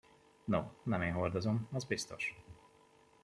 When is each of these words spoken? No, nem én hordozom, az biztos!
No, 0.45 0.71
nem 0.83 1.01
én 1.01 1.13
hordozom, 1.13 1.67
az 1.71 1.83
biztos! 1.83 2.35